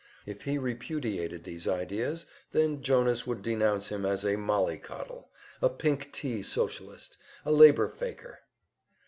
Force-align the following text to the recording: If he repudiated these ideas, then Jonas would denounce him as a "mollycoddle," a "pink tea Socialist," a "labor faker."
If 0.25 0.41
he 0.45 0.57
repudiated 0.57 1.43
these 1.43 1.67
ideas, 1.67 2.25
then 2.53 2.81
Jonas 2.81 3.27
would 3.27 3.43
denounce 3.43 3.89
him 3.89 4.03
as 4.03 4.25
a 4.25 4.35
"mollycoddle," 4.35 5.29
a 5.61 5.69
"pink 5.69 6.11
tea 6.11 6.41
Socialist," 6.41 7.17
a 7.45 7.51
"labor 7.51 7.87
faker." 7.87 8.39